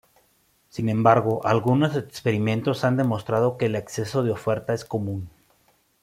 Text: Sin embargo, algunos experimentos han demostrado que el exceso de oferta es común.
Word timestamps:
Sin 0.69 0.89
embargo, 0.89 1.41
algunos 1.45 1.95
experimentos 1.95 2.83
han 2.83 2.97
demostrado 2.97 3.55
que 3.59 3.67
el 3.67 3.75
exceso 3.75 4.23
de 4.23 4.31
oferta 4.31 4.73
es 4.73 4.83
común. 4.83 5.29